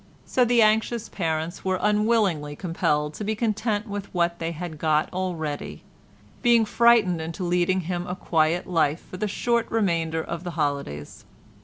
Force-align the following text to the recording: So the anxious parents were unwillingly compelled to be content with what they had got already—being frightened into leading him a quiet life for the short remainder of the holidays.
So 0.25 0.43
the 0.43 0.63
anxious 0.63 1.09
parents 1.09 1.63
were 1.63 1.77
unwillingly 1.79 2.55
compelled 2.55 3.13
to 3.13 3.23
be 3.23 3.35
content 3.35 3.87
with 3.87 4.11
what 4.15 4.39
they 4.39 4.51
had 4.51 4.79
got 4.79 5.13
already—being 5.13 6.65
frightened 6.65 7.21
into 7.21 7.43
leading 7.43 7.81
him 7.81 8.07
a 8.07 8.15
quiet 8.15 8.65
life 8.65 9.05
for 9.05 9.17
the 9.17 9.27
short 9.27 9.69
remainder 9.69 10.23
of 10.23 10.43
the 10.43 10.49
holidays. 10.57 11.25